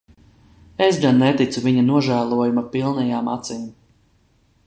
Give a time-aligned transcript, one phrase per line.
[0.85, 3.63] Es gan neticu viņa nožējojuma pilnajām acīm.